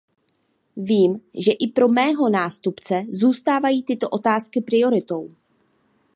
[0.77, 5.35] Vím, že i pro mého nástupce zůstávají tyto otázky prioritou.